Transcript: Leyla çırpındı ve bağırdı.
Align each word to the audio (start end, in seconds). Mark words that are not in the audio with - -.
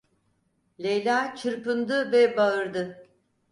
Leyla 0.79 1.35
çırpındı 1.35 2.11
ve 2.11 2.37
bağırdı. 2.37 3.05